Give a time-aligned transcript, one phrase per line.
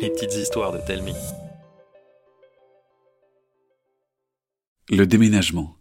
[0.00, 1.14] Les petites histoires de Telmi.
[4.90, 5.76] Le déménagement.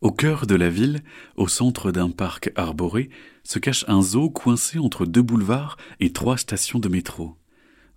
[0.00, 1.00] Au cœur de la ville,
[1.36, 3.08] au centre d'un parc arboré,
[3.42, 7.36] se cache un zoo coincé entre deux boulevards et trois stations de métro.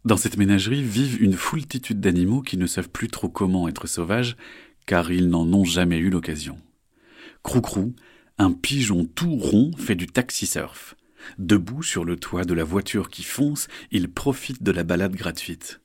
[0.05, 4.37] Dans cette ménagerie vivent une foultitude d'animaux qui ne savent plus trop comment être sauvages,
[4.85, 6.57] car ils n'en ont jamais eu l'occasion.
[7.41, 7.93] Croucrou,
[8.37, 10.95] un pigeon tout rond fait du taxi-surf.
[11.37, 15.81] Debout sur le toit de la voiture qui fonce, il profite de la balade gratuite.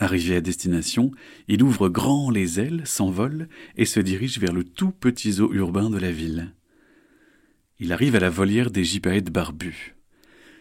[0.00, 1.10] Arrivé à destination,
[1.48, 5.90] il ouvre grand les ailes, s'envole et se dirige vers le tout petit zoo urbain
[5.90, 6.54] de la ville.
[7.80, 9.96] Il arrive à la volière des gypaètes barbus.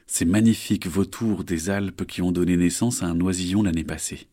[0.07, 4.27] Ces magnifiques vautours des Alpes qui ont donné naissance à un oisillon l'année passée.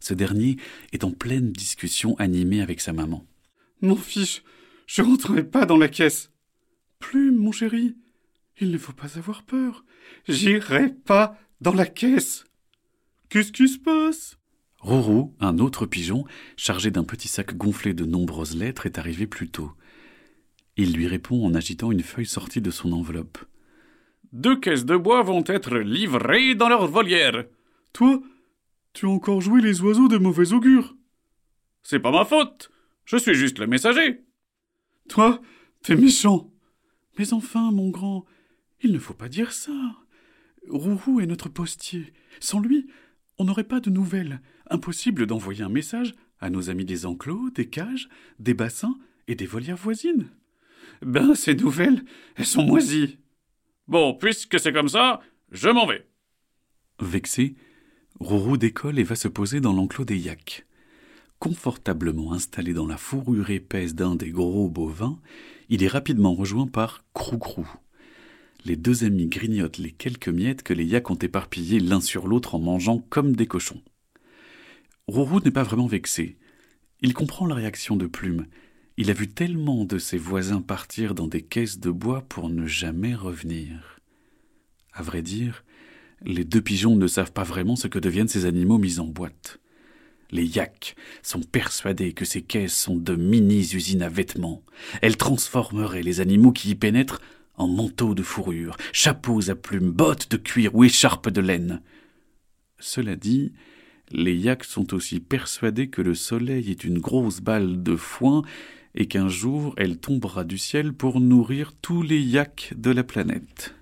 [0.00, 0.56] Ce dernier
[0.92, 3.26] est en pleine discussion animée avec sa maman.
[3.80, 4.42] Mon fils,
[4.86, 6.30] je rentrerai pas dans la caisse.
[6.98, 7.96] Plume, mon chéri,
[8.60, 9.84] il ne faut pas avoir peur.
[10.28, 12.44] J'irai pas dans la caisse.
[13.28, 14.38] Qu'est-ce qui se passe?
[14.78, 16.24] Rourou, un autre pigeon,
[16.56, 19.72] chargé d'un petit sac gonflé de nombreuses lettres, est arrivé plus tôt.
[20.76, 23.38] Il lui répond en agitant une feuille sortie de son enveloppe.
[24.32, 27.44] Deux caisses de bois vont être livrées dans leur volière.
[27.92, 28.20] Toi,
[28.92, 30.94] tu as encore joué les oiseaux de mauvais augure.
[31.82, 32.70] C'est pas ma faute.
[33.04, 34.22] Je suis juste le messager.
[35.08, 35.40] Toi,
[35.82, 36.50] t'es méchant.
[37.18, 38.24] Mais enfin, mon grand,
[38.84, 39.72] il ne faut pas dire ça.
[40.68, 42.12] Rourou est notre postier.
[42.38, 42.86] Sans lui,
[43.38, 44.40] on n'aurait pas de nouvelles.
[44.70, 49.46] Impossible d'envoyer un message à nos amis des enclos, des cages, des bassins et des
[49.46, 50.28] volières voisines.
[51.02, 52.04] Ben, ces nouvelles,
[52.36, 53.18] elles sont moisies.
[53.88, 56.06] Bon, puisque c'est comme ça, je m'en vais.
[57.00, 57.56] Vexé,
[58.20, 60.66] Rourou décolle et va se poser dans l'enclos des yaks.
[61.38, 65.18] Confortablement installé dans la fourrure épaisse d'un des gros bovins,
[65.68, 67.66] il est rapidement rejoint par Croucrou.
[68.64, 72.54] Les deux amis grignotent les quelques miettes que les yaks ont éparpillées l'un sur l'autre
[72.54, 73.82] en mangeant comme des cochons.
[75.06, 76.38] Rourou n'est pas vraiment vexé.
[77.02, 78.46] Il comprend la réaction de Plume.
[78.96, 82.66] Il a vu tellement de ses voisins partir dans des caisses de bois pour ne
[82.66, 84.00] jamais revenir.
[84.94, 85.64] À vrai dire,
[86.22, 89.58] les deux pigeons ne savent pas vraiment ce que deviennent ces animaux mis en boîte.
[90.30, 94.62] Les yaks sont persuadés que ces caisses sont de mini-usines à vêtements.
[95.02, 97.20] Elles transformeraient les animaux qui y pénètrent
[97.56, 101.82] en manteaux de fourrure, chapeaux à plumes, bottes de cuir ou écharpes de laine.
[102.78, 103.52] Cela dit,
[104.10, 108.42] les yaks sont aussi persuadés que le soleil est une grosse balle de foin
[108.94, 113.74] et qu'un jour elle tombera du ciel pour nourrir tous les yaks de la planète.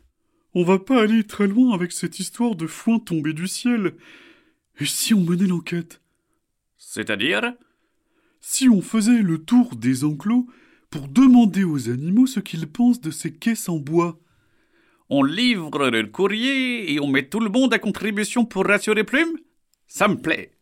[0.54, 3.94] On va pas aller très loin avec cette histoire de foin tombé du ciel.
[4.78, 6.00] Et si on menait l'enquête?
[6.76, 7.54] C'est-à-dire?
[8.40, 10.46] Si on faisait le tour des enclos
[10.92, 14.20] pour demander aux animaux ce qu'ils pensent de ces caisses en bois.
[15.08, 19.38] On livre le courrier et on met tout le monde à contribution pour rassurer Plume?
[19.86, 20.52] Ça me plaît.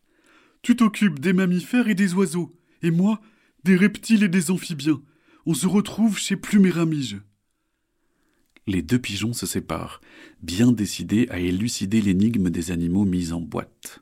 [0.62, 3.20] Tu t'occupes des mammifères et des oiseaux, et moi,
[3.64, 5.02] des reptiles et des amphibiens.
[5.46, 7.18] On se retrouve chez Plume et Ramige.
[8.68, 10.00] Les deux pigeons se séparent,
[10.42, 14.00] bien décidés à élucider l'énigme des animaux mis en boîte.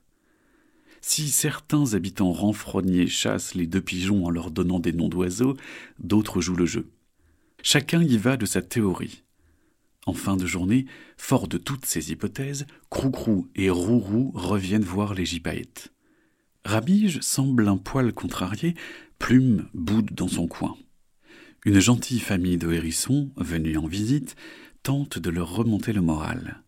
[1.01, 5.57] Si certains habitants renfrognés chassent les deux pigeons en leur donnant des noms d'oiseaux,
[5.99, 6.89] d'autres jouent le jeu.
[7.63, 9.23] Chacun y va de sa théorie.
[10.07, 10.87] En fin de journée,
[11.17, 15.93] fort de toutes ces hypothèses, Croucrou et Rourou reviennent voir les gypaètes.
[16.65, 18.75] Ramige semble un poil contrarié,
[19.19, 20.77] Plume boude dans son coin.
[21.65, 24.37] Une gentille famille de hérissons, venus en visite,
[24.83, 26.63] tente de leur remonter le moral.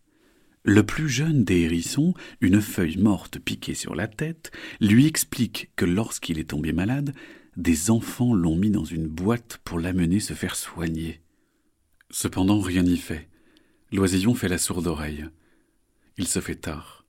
[0.63, 5.85] Le plus jeune des hérissons, une feuille morte piquée sur la tête, lui explique que
[5.85, 7.15] lorsqu'il est tombé malade,
[7.57, 11.21] des enfants l'ont mis dans une boîte pour l'amener se faire soigner.
[12.11, 13.27] Cependant, rien n'y fait.
[13.91, 15.25] L'oisillon fait la sourde oreille.
[16.17, 17.05] Il se fait tard.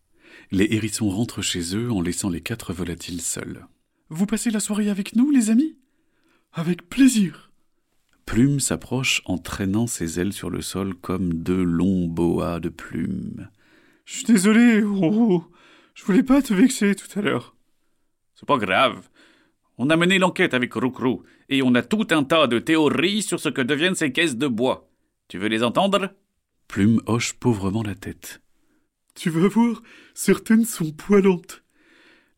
[0.50, 3.66] Les hérissons rentrent chez eux en laissant les quatre volatiles seuls.
[4.08, 5.76] Vous passez la soirée avec nous, les amis?
[6.52, 7.51] Avec plaisir.
[8.32, 13.50] Plume s'approche en traînant ses ailes sur le sol comme deux longs boas de plumes.
[14.06, 15.44] Je suis désolé, oh,
[15.92, 17.54] je voulais pas te vexer tout à l'heure.
[18.34, 19.06] C'est pas grave.
[19.76, 23.38] On a mené l'enquête avec Roucrou et on a tout un tas de théories sur
[23.38, 24.88] ce que deviennent ces caisses de bois.
[25.28, 26.08] Tu veux les entendre?
[26.68, 28.40] Plume hoche pauvrement la tête.
[29.14, 29.82] Tu vas voir,
[30.14, 31.64] certaines sont poilantes.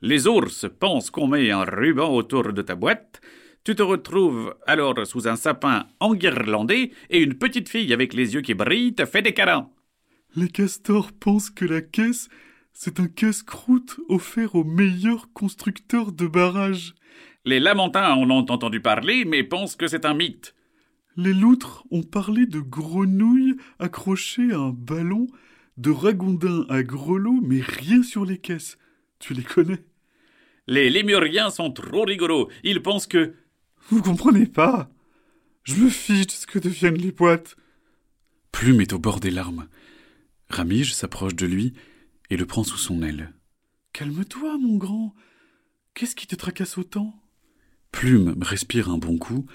[0.02, 3.20] Les ours pensent qu'on met un ruban autour de ta boîte
[3.64, 8.43] tu te retrouves alors sous un sapin enguirlandé et une petite fille avec les yeux
[8.43, 9.70] qui brillent te fait des câlins.
[10.37, 12.28] Les castors pensent que la caisse,
[12.75, 16.94] c'est un casse-croûte offert aux meilleurs constructeurs de barrages.
[17.46, 20.55] Les lamentins en ont entendu parler, mais pensent que c'est un mythe.
[21.17, 25.26] Les loutres ont parlé de grenouilles accrochées à un ballon
[25.76, 28.76] De Ragondin à Grelot, mais rien sur les caisses.
[29.20, 29.84] Tu les connais?
[30.67, 32.49] Les lémuriens sont trop rigolos.
[32.62, 33.34] Ils pensent que.
[33.90, 34.90] Vous comprenez pas?
[35.62, 37.56] Je me fiche de ce que deviennent les boîtes.
[38.52, 39.69] Plume est au bord des larmes.
[40.48, 41.75] Ramige s'approche de lui
[42.31, 43.32] et le prend sous son aile.
[43.92, 45.14] Calme-toi, mon grand.
[45.94, 47.14] Qu'est-ce qui te tracasse autant?
[47.92, 49.46] Plume respire un bon coup,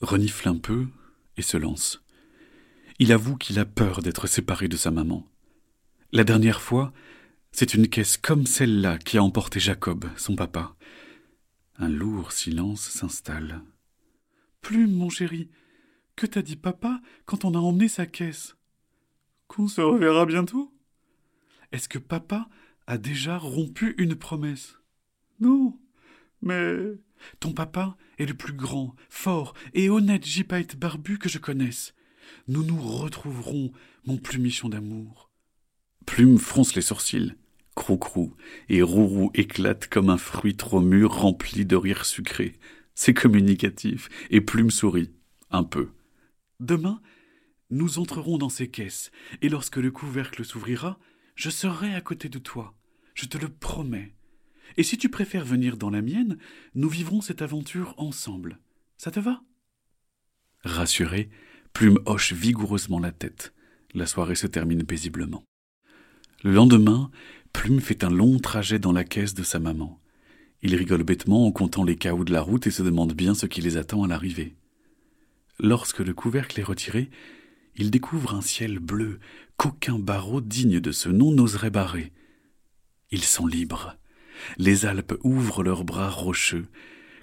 [0.00, 0.86] renifle un peu
[1.36, 2.02] et se lance.
[2.98, 5.28] Il avoue qu'il a peur d'être séparé de sa maman.
[6.12, 6.92] La dernière fois,
[7.50, 10.76] c'est une caisse comme celle-là qui a emporté Jacob, son papa.
[11.78, 13.62] Un lourd silence s'installe.
[14.62, 15.50] Plume, mon chéri,
[16.14, 18.56] que t'a dit papa quand on a emmené sa caisse?
[19.48, 20.72] Qu'on se reverra bientôt?
[21.72, 22.48] Est-ce que papa
[22.86, 24.78] a déjà rompu une promesse?
[25.40, 25.78] Non,
[26.42, 26.76] mais
[27.40, 31.94] ton papa est le plus grand, fort et honnête gypaète barbu que je connaisse.
[32.46, 33.72] Nous nous retrouverons,
[34.06, 35.28] mon plumichon d'amour.
[36.06, 37.34] Plume fronce les sourcils.
[37.74, 38.34] Crou-crou
[38.68, 42.58] et Rourou éclate comme un fruit trop mûr rempli de rire sucré.
[42.94, 45.12] C'est communicatif, et Plume sourit.
[45.50, 45.90] Un peu.
[46.60, 47.00] Demain,
[47.70, 49.10] nous entrerons dans ces caisses,
[49.40, 50.98] et lorsque le couvercle s'ouvrira,
[51.34, 52.74] je serai à côté de toi.
[53.14, 54.14] Je te le promets.
[54.76, 56.38] Et si tu préfères venir dans la mienne,
[56.74, 58.58] nous vivrons cette aventure ensemble.
[58.96, 59.42] Ça te va?
[60.64, 61.30] Rassuré,
[61.72, 63.54] Plume hoche vigoureusement la tête.
[63.94, 65.44] La soirée se termine paisiblement.
[66.42, 67.10] Le lendemain,
[67.52, 70.01] Plume fait un long trajet dans la caisse de sa maman.
[70.62, 73.46] Il rigole bêtement en comptant les cahots de la route et se demande bien ce
[73.46, 74.54] qui les attend à l'arrivée.
[75.58, 77.10] Lorsque le couvercle est retiré,
[77.76, 79.18] il découvre un ciel bleu
[79.56, 82.12] qu'aucun barreau digne de ce nom n'oserait barrer.
[83.10, 83.96] Ils sont libres.
[84.56, 86.66] Les Alpes ouvrent leurs bras rocheux.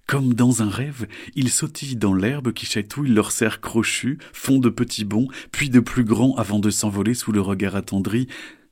[0.06, 4.69] Comme dans un rêve, ils sautillent dans l'herbe qui chatouille leurs serres crochus, font de
[4.69, 8.27] petits bonds, puis de plus grands avant de s'envoler sous le regard attendri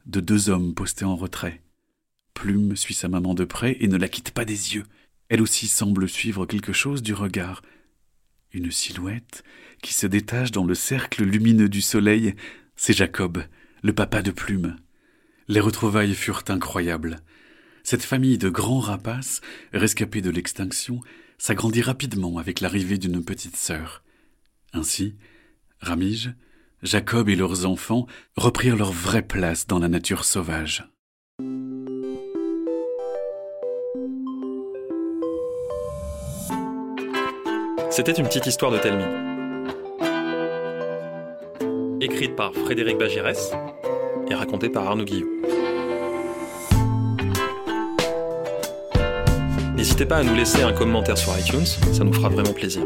[0.08, 1.62] de deux hommes postés en retrait.
[2.38, 4.84] Plume suit sa maman de près et ne la quitte pas des yeux.
[5.28, 7.64] Elle aussi semble suivre quelque chose du regard.
[8.54, 9.44] Une silhouette
[9.82, 12.36] qui se détache dans le cercle lumineux du soleil,
[12.76, 13.44] c'est Jacob,
[13.82, 14.76] le papa de Plume.
[15.48, 17.22] Les retrouvailles furent incroyables.
[17.82, 19.42] Cette famille de grands rapaces,
[19.74, 21.02] rescapés de l'extinction,
[21.40, 24.04] s'agrandit rapidement avec l'arrivée d'une petite sœur.
[24.74, 25.16] Ainsi,
[25.80, 26.36] Ramige,
[26.84, 28.06] Jacob et leurs enfants
[28.36, 30.88] reprirent leur vraie place dans la nature sauvage.
[37.98, 39.04] C'était une petite histoire de Telmi.
[42.00, 43.52] Écrite par Frédéric Bagirès
[44.30, 45.26] et racontée par Arnaud Guillot.
[49.76, 52.84] N'hésitez pas à nous laisser un commentaire sur iTunes, ça nous fera vraiment plaisir.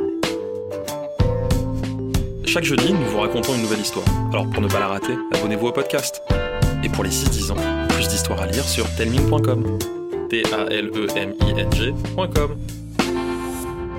[2.46, 4.06] Chaque jeudi, nous vous racontons une nouvelle histoire.
[4.32, 6.22] Alors pour ne pas la rater, abonnez-vous au podcast.
[6.86, 7.58] Et pour les 6-10 ans,
[7.90, 9.78] plus d'histoires à lire sur telming.com.
[10.30, 10.88] T-A-L-E-M-I-N-G.com.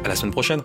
[0.05, 0.63] À la semaine prochaine!